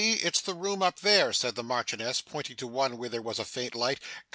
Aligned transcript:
It's 0.03 0.41
the 0.41 0.55
room 0.55 0.81
up 0.81 1.01
there,' 1.01 1.31
said 1.31 1.53
the 1.53 1.61
Marchioness, 1.61 2.21
pointing 2.21 2.55
to 2.55 2.65
one 2.65 2.97
where 2.97 3.07
there 3.09 3.21
was 3.21 3.37
a 3.37 3.45
faint 3.45 3.75
light. 3.75 3.99